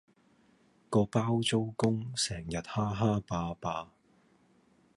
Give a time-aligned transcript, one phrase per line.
[0.89, 3.91] 個包租公成日蝦蝦霸霸